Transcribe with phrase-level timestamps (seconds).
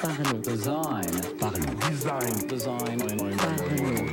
[0.00, 0.40] Parlons.
[0.40, 1.04] Design.
[1.38, 1.74] Parlons.
[1.90, 2.46] Design.
[2.48, 2.98] Design.
[3.36, 4.08] Parlons.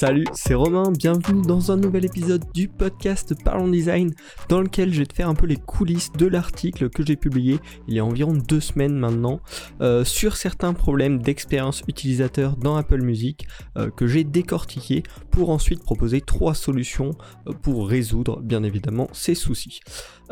[0.00, 4.14] Salut, c'est Romain, bienvenue dans un nouvel épisode du podcast Parlons Design
[4.48, 7.58] dans lequel je vais te faire un peu les coulisses de l'article que j'ai publié
[7.86, 9.40] il y a environ deux semaines maintenant
[9.82, 13.46] euh, sur certains problèmes d'expérience utilisateur dans Apple Music
[13.76, 17.10] euh, que j'ai décortiqué pour ensuite proposer trois solutions
[17.46, 19.80] euh, pour résoudre bien évidemment ces soucis.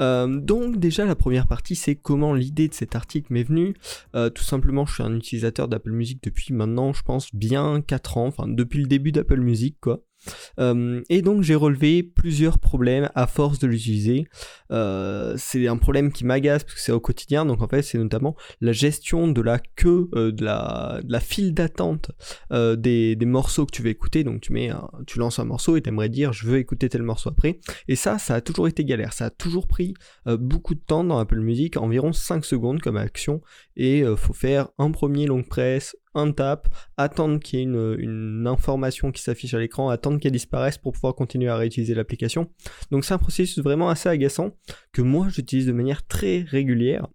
[0.01, 3.75] Euh, donc déjà la première partie c'est comment l'idée de cet article m'est venue.
[4.15, 8.19] Euh, tout simplement je suis un utilisateur d'Apple Music depuis maintenant je pense bien 4
[8.19, 10.03] ans, enfin depuis le début d'Apple Music quoi.
[10.59, 14.27] Euh, et donc j'ai relevé plusieurs problèmes à force de l'utiliser.
[14.71, 17.99] Euh, c'est un problème qui m'agace parce que c'est au quotidien, donc en fait c'est
[17.99, 22.11] notamment la gestion de la queue, euh, de, la, file d'attente
[22.51, 24.25] des, morceaux que tu veux écouter.
[24.25, 27.03] Donc tu mets, un- tu lances un morceau et t'aimerais dire je veux écouter tel
[27.03, 27.61] morceau après.
[27.89, 29.13] Et ça, ça a toujours été galère.
[29.13, 29.95] Ça a toujours pris
[30.27, 33.41] beaucoup de temps dans Apple Music, environ 5 secondes comme action.
[33.77, 39.13] Et faut faire un premier long press, un tap, attendre qu'il y ait une, information
[39.13, 42.51] qui s'affiche à l'écran, attendre qu'elle disparaisse pour pouvoir continuer à réutiliser l'application.
[42.91, 44.57] Donc c'est un processus vraiment assez agaçant
[44.93, 47.07] que moi j'utilise de manière très régulière.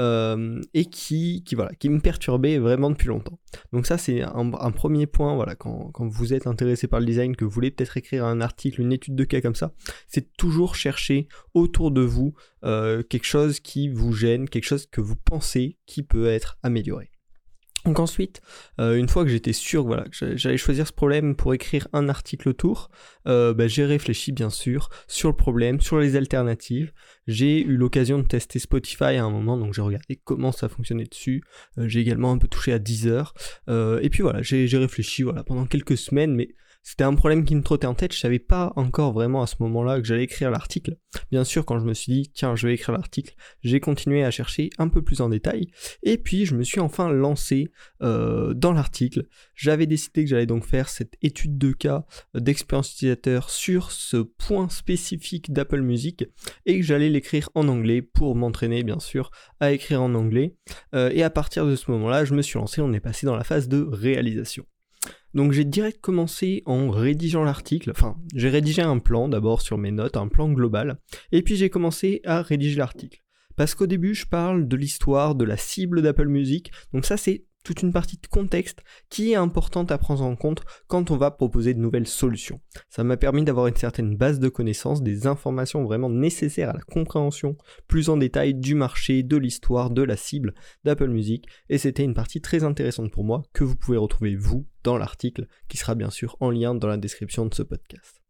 [0.00, 3.38] euh, et qui, voilà, qui me perturbait vraiment depuis longtemps.
[3.72, 7.36] Donc ça c'est un, premier point, voilà, quand, quand vous êtes intéressé par le design,
[7.36, 9.74] que vous voulez peut-être écrire un article, une étude de cas comme ça,
[10.08, 15.02] c'est toujours chercher autour de vous euh, quelque chose qui vous gêne, quelque chose que
[15.02, 17.09] vous pensez qui peut être amélioré.
[17.86, 18.42] Donc ensuite,
[18.78, 21.88] euh, une fois que j'étais sûr voilà, que j'a- j'allais choisir ce problème pour écrire
[21.94, 22.90] un article autour,
[23.26, 26.92] euh, bah, j'ai réfléchi bien sûr sur le problème, sur les alternatives.
[27.26, 31.04] J'ai eu l'occasion de tester Spotify à un moment, donc j'ai regardé comment ça fonctionnait
[31.04, 31.42] dessus.
[31.78, 33.32] Euh, j'ai également un peu touché à Deezer.
[33.68, 36.50] Euh, et puis voilà, j'ai j'ai réfléchi voilà, pendant quelques semaines, mais
[36.82, 38.14] c'était un problème qui me trottait en tête.
[38.14, 40.96] Je savais pas encore vraiment à ce moment-là que j'allais écrire l'article.
[41.30, 44.30] Bien sûr, quand je me suis dit, tiens, je vais écrire l'article, j'ai continué à
[44.30, 45.70] chercher un peu plus en détail.
[46.02, 47.70] Et puis, je me suis enfin lancé
[48.02, 49.26] euh, dans l'article.
[49.54, 54.16] J'avais décidé que j'allais donc faire cette étude de cas euh, d'expérience utilisateur sur ce
[54.16, 56.24] point spécifique d'Apple Music
[56.66, 60.56] et que j'allais l'écrire en anglais pour m'entraîner, bien sûr, à écrire en anglais.
[60.94, 63.36] Euh, et à partir de ce moment-là, je me suis lancé, on est passé dans
[63.36, 64.64] la phase de réalisation.
[65.34, 69.92] Donc j'ai direct commencé en rédigeant l'article, enfin j'ai rédigé un plan d'abord sur mes
[69.92, 70.98] notes, un plan global,
[71.32, 73.22] et puis j'ai commencé à rédiger l'article.
[73.56, 77.44] Parce qu'au début je parle de l'histoire, de la cible d'Apple Music, donc ça c'est
[77.62, 81.30] toute une partie de contexte qui est importante à prendre en compte quand on va
[81.30, 82.60] proposer de nouvelles solutions.
[82.88, 86.80] Ça m'a permis d'avoir une certaine base de connaissances, des informations vraiment nécessaires à la
[86.80, 87.56] compréhension
[87.86, 90.54] plus en détail du marché, de l'histoire, de la cible
[90.84, 94.66] d'Apple Music, et c'était une partie très intéressante pour moi que vous pouvez retrouver vous
[94.82, 98.20] dans l'article qui sera bien sûr en lien dans la description de ce podcast.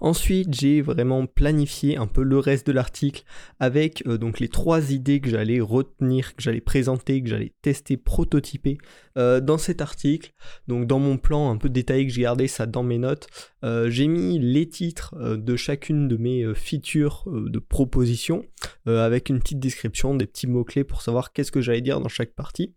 [0.00, 3.24] Ensuite, j'ai vraiment planifié un peu le reste de l'article
[3.60, 7.96] avec euh, donc les trois idées que j'allais retenir, que j'allais présenter, que j'allais tester,
[7.96, 8.78] prototyper
[9.16, 10.32] euh, dans cet article.
[10.66, 13.28] Donc dans mon plan un peu détaillé que j'ai gardé ça dans mes notes,
[13.64, 18.44] euh, j'ai mis les titres de chacune de mes features de proposition
[18.86, 22.34] avec une petite description, des petits mots-clés pour savoir qu'est-ce que j'allais dire dans chaque
[22.34, 22.74] partie.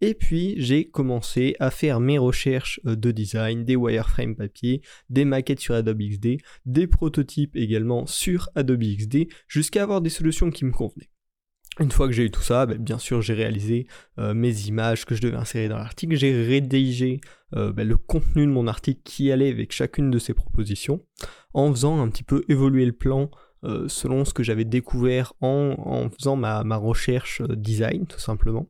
[0.00, 5.60] Et puis j'ai commencé à faire mes recherches de design, des wireframes papier, des maquettes
[5.60, 10.72] sur Adobe XD, des prototypes également sur Adobe XD, jusqu'à avoir des solutions qui me
[10.72, 11.10] convenaient.
[11.80, 13.88] Une fois que j'ai eu tout ça, ben, bien sûr j'ai réalisé
[14.18, 17.20] euh, mes images que je devais insérer dans l'article, j'ai rédigé
[17.56, 21.04] euh, ben, le contenu de mon article qui allait avec chacune de ces propositions,
[21.52, 23.28] en faisant un petit peu évoluer le plan
[23.64, 28.68] euh, selon ce que j'avais découvert en, faisant ma, ma recherche design tout simplement.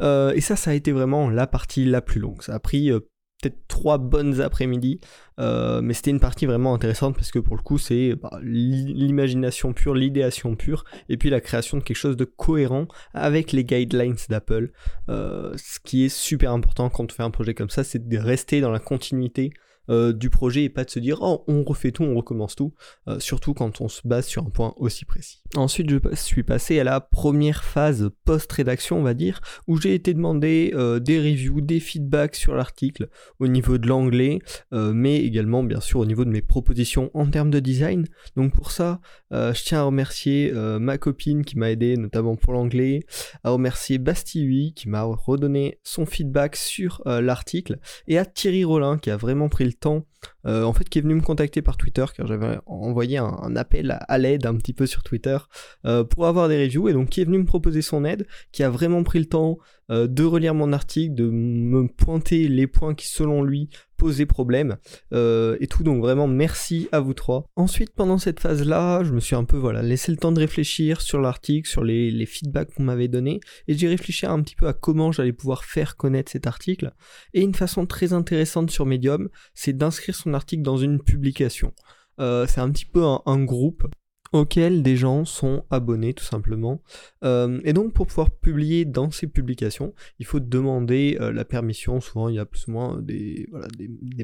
[0.00, 2.40] Et ça, ça a été vraiment la partie la plus longue.
[2.42, 2.92] Ça a pris
[3.40, 5.00] peut-être trois bonnes après-midi,
[5.38, 8.92] euh, mais c'était une partie vraiment intéressante parce que pour le coup, c'est bah, l'i-
[8.94, 13.64] l'imagination pure, l'idéation pure, et puis la création de quelque chose de cohérent avec les
[13.64, 14.72] guidelines d'Apple.
[15.08, 18.18] Euh, ce qui est super important quand on fait un projet comme ça, c'est de
[18.18, 19.52] rester dans la continuité
[19.90, 22.74] euh, du projet et pas de se dire oh on refait tout, on recommence tout,
[23.08, 25.42] euh, surtout quand on se base sur un point aussi précis.
[25.56, 30.14] Ensuite je suis passé à la première phase post-rédaction on va dire, où j'ai été
[30.14, 33.08] demandé euh, des reviews, des feedbacks sur l'article
[33.38, 34.40] au niveau de l'anglais,
[34.72, 38.06] mais également bien sûr au niveau de mes propositions en termes de design.
[38.36, 39.00] Donc pour ça,
[39.32, 43.00] euh, je tiens à remercier euh, ma copine qui m'a aidé notamment pour l'anglais,
[43.44, 48.98] à remercier Bastille qui m'a redonné son feedback sur euh, l'article, et à Thierry Rollin
[48.98, 50.04] qui a vraiment pris le temps
[50.48, 53.98] euh, en fait qui est venu me contacter par Twitter car j'avais envoyé un, appel
[54.08, 55.36] à, l'aide un petit peu sur Twitter
[55.84, 56.88] euh, pour avoir des reviews.
[56.88, 59.58] Et donc qui est venu me proposer son aide, qui a vraiment pris le temps
[59.90, 64.76] euh, de relire mon article, de me pointer les points qui selon lui poser problème.
[65.12, 65.82] Et tout.
[65.82, 67.46] Donc vraiment merci à vous trois.
[67.56, 70.38] Ensuite pendant cette phase là je me suis un peu voilà laissé le temps de
[70.38, 74.54] réfléchir sur l'article sur les, les feedbacks qu'on m'avait donné et j'ai réfléchi un petit
[74.54, 76.92] peu à comment j'allais pouvoir faire connaître cet article.
[77.34, 81.72] Et une façon très intéressante sur Medium c'est d'inscrire son article dans une publication.
[82.20, 83.86] Euh, c'est un petit peu un groupe
[84.32, 86.82] auxquels des gens sont abonnés tout simplement.
[87.24, 92.00] Euh, et donc pour pouvoir publier dans ces publications, il faut demander euh, la permission.
[92.00, 93.48] Souvent il y a plus ou moins des,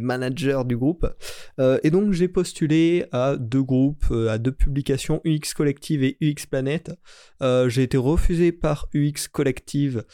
[0.00, 1.06] managers du groupe.
[1.58, 6.46] Euh, et donc j'ai postulé à deux groupes, à deux publications, UX Collective et UX
[6.50, 6.92] Planet.
[7.40, 10.04] j'ai été refusé par UX Collective.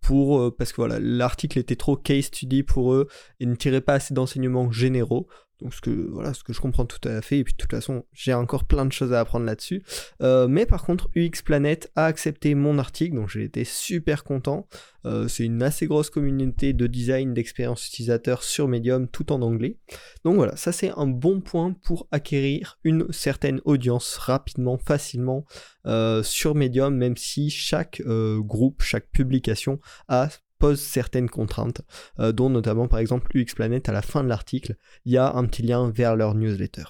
[0.00, 3.06] pour parce que voilà l'article était trop case study pour eux
[3.38, 5.28] et ne tirait pas assez d'enseignements généraux
[5.62, 7.38] donc ce que voilà, ce que je comprends tout à fait.
[7.38, 9.82] Et puis de toute façon, j'ai encore plein de choses à apprendre là-dessus.
[10.22, 14.66] Euh, mais par contre, UX Planet a accepté mon article, donc j'ai été super content.
[15.06, 19.76] Euh, c'est une assez grosse communauté de design, d'expérience utilisateur sur Medium, tout en anglais.
[20.24, 25.44] Donc voilà, ça c'est un bon point pour acquérir une certaine audience rapidement, facilement
[25.86, 30.28] euh, sur Medium, même si chaque groupe, chaque publication a
[30.60, 31.82] pose certaines contraintes,
[32.20, 35.44] euh, dont notamment par exemple UXPlanet à la fin de l'article, il y a un
[35.46, 36.84] petit lien vers leur newsletter.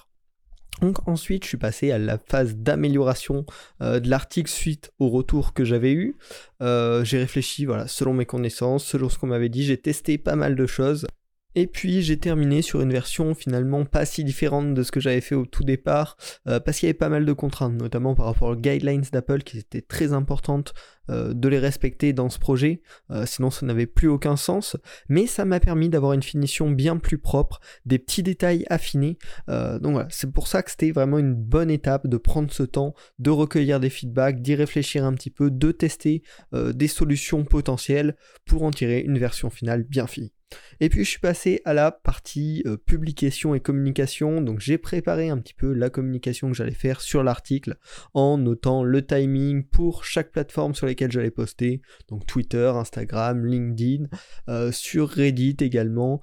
[0.81, 3.45] Donc ensuite, je suis passé à la phase d'amélioration
[3.81, 6.17] euh, de l'article suite au retour que j'avais eu.
[6.61, 10.35] Euh, j'ai réfléchi, voilà, selon mes connaissances, selon ce qu'on m'avait dit, j'ai testé pas
[10.35, 11.07] mal de choses.
[11.55, 15.21] Et puis j'ai terminé sur une version finalement pas si différente de ce que j'avais
[15.21, 16.15] fait au tout départ,
[16.47, 19.41] euh, parce qu'il y avait pas mal de contraintes, notamment par rapport aux guidelines d'Apple
[19.43, 20.73] qui étaient très importantes
[21.09, 24.77] euh, de les respecter dans ce projet, euh, sinon ça n'avait plus aucun sens,
[25.09, 29.93] mais ça m'a permis d'avoir une finition bien plus propre, des petits détails affinés, donc
[29.93, 33.29] voilà, c'est pour ça que c'était vraiment une bonne étape de prendre ce temps, de
[33.29, 36.23] recueillir des feedbacks, d'y réfléchir un petit peu, de tester
[36.53, 38.15] des solutions potentielles
[38.45, 40.31] pour en tirer une version finale bien finie.
[40.79, 44.41] Et puis je suis passé à la partie euh, publication et communication.
[44.41, 47.77] Donc j'ai préparé un petit peu la communication que j'allais faire sur l'article
[48.13, 51.81] en notant le timing pour chaque plateforme sur lesquelles j'allais poster.
[52.09, 54.05] Donc Twitter, Instagram, LinkedIn,
[54.49, 56.21] euh, sur Reddit également.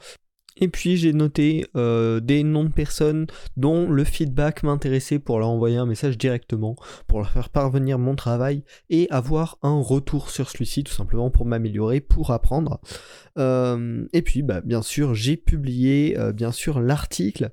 [0.59, 3.27] Et puis j'ai noté euh, des noms de personnes
[3.57, 6.77] dont le feedback m'intéressait pour leur envoyer un message directement,
[7.07, 11.47] pour leur faire parvenir mon travail et avoir un retour sur celui-ci tout simplement pour
[11.47, 12.81] m'améliorer, pour apprendre.
[13.39, 17.51] Euh, et puis bah, bien sûr j'ai publié euh, bien sûr l'article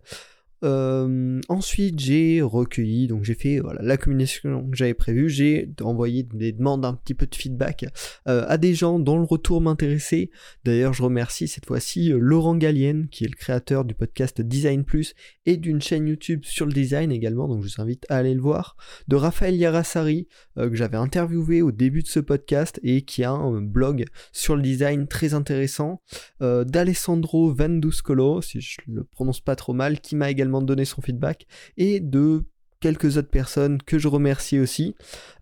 [0.66, 6.24] euh, ensuite, j'ai recueilli, donc j'ai fait voilà, la communication que j'avais prévue, j'ai envoyé
[6.24, 7.86] des demandes un petit peu de feedback
[8.28, 10.32] euh, à des gens dont le retour m'intéressait.
[10.64, 14.84] D'ailleurs, je remercie cette fois-ci euh, Laurent Gallienne, qui est le créateur du podcast Design
[14.84, 15.14] Plus
[15.46, 18.42] et d'une chaîne YouTube sur le design également, donc je vous invite à aller le
[18.42, 18.76] voir.
[19.08, 23.62] De Raphaël Yarassari, que j'avais interviewé au début de ce podcast et qui a un
[23.62, 26.02] blog sur le design très intéressant.
[26.40, 31.02] D'Alessandro Vanduscolo, si je le prononce pas trop mal, qui m'a également de donner son
[31.02, 31.48] feedback
[31.78, 32.44] et de
[32.86, 34.96] quelques autres personnes que je remercie aussi.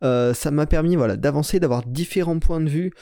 [0.04, 2.94] Euh, ça m'a permis voilà, d'avancer, d'avoir différents points de vue.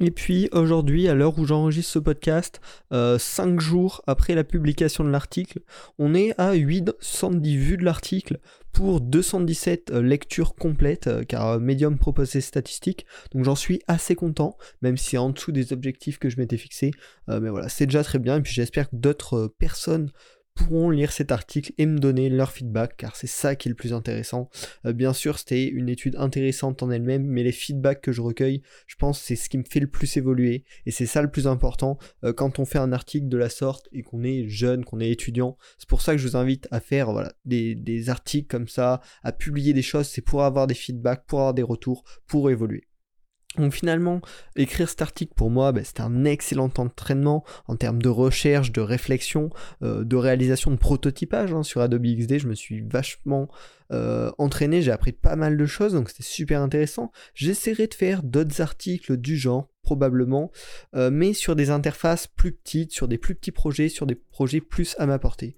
[0.00, 5.04] Et puis aujourd'hui, à l'heure où j'enregistre ce podcast, 5 euh, jours après la publication
[5.04, 5.60] de l'article,
[6.00, 8.40] on est à 870 vues de l'article
[8.72, 14.56] pour 217 euh, lectures complètes, car Medium propose ces statistiques, donc j'en suis assez content,
[14.82, 16.90] même si en dessous des objectifs que je m'étais fixé,
[17.28, 20.10] mais voilà, c'est déjà très bien, et puis j'espère que d'autres personnes
[20.54, 23.76] pourront lire cet article et me donner leur feedback car c'est ça qui est le
[23.76, 24.48] plus intéressant.
[24.86, 28.62] Euh, bien sûr, c'était une étude intéressante en elle-même, mais les feedbacks que je recueille,
[28.86, 31.46] je pense c'est ce qui me fait le plus évoluer et c'est ça le plus
[31.46, 35.00] important euh, quand on fait un article de la sorte et qu'on est jeune, qu'on
[35.00, 35.56] est étudiant.
[35.78, 39.00] C'est pour ça que je vous invite à faire voilà, des, des articles comme ça,
[39.22, 42.86] à publier des choses, c'est pour avoir des feedbacks, pour avoir des retours, pour évoluer.
[43.56, 44.20] Donc finalement,
[44.56, 48.80] écrire cet article pour moi, ben, c'était un excellent entraînement en termes de recherche, de
[48.80, 49.50] réflexion,
[49.82, 52.38] euh, de réalisation de prototypage hein, sur Adobe XD.
[52.38, 53.48] Je me suis vachement
[53.92, 57.12] euh, entraîné, j'ai appris pas mal de choses, donc c'était super intéressant.
[57.34, 60.50] J'essaierai de faire d'autres articles du genre, probablement,
[60.96, 64.60] euh, mais sur des interfaces plus petites, sur des plus petits projets, sur des projets
[64.60, 65.56] plus à ma portée.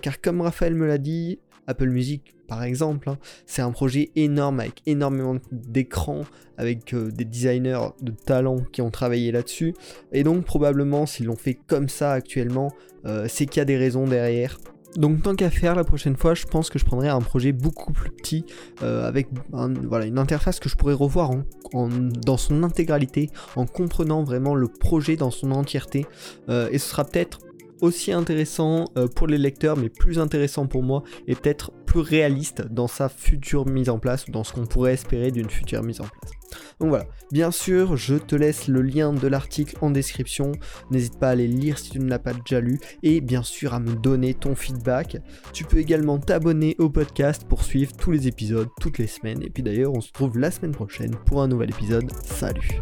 [0.00, 4.60] car comme Raphaël me l'a dit, Apple Music par exemple, hein, c'est un projet énorme
[4.60, 6.24] avec énormément d'écrans,
[6.56, 9.74] avec euh, des designers de talent qui ont travaillé là-dessus.
[10.12, 12.72] Et donc probablement s'ils l'ont fait comme ça actuellement,
[13.04, 14.58] euh, c'est qu'il y a des raisons derrière.
[14.96, 17.92] Donc tant qu'à faire la prochaine fois, je pense que je prendrai un projet beaucoup
[17.92, 18.44] plus petit
[18.82, 21.30] euh, avec voilà, une interface que je pourrais revoir
[21.72, 26.06] dans son intégralité, en comprenant vraiment le projet dans son entièreté.
[26.48, 27.40] et ce sera peut-être
[27.80, 32.62] aussi intéressant euh, pour les lecteurs, mais plus intéressant pour moi et peut-être plus réaliste
[32.70, 36.06] dans sa future mise en place dans ce qu'on pourrait espérer d'une future mise en
[36.06, 36.32] place.
[36.80, 40.52] Donc voilà, bien sûr, je te laisse le lien de l'article en description.
[40.90, 43.74] N'hésite pas à aller lire si tu ne l'as pas déjà lu et bien sûr
[43.74, 45.18] à me donner ton feedback.
[45.52, 49.42] Tu peux également t'abonner au podcast pour suivre tous les épisodes toutes les semaines.
[49.42, 52.10] Et puis d'ailleurs, on se retrouve la semaine prochaine pour un nouvel épisode.
[52.22, 52.80] Salut.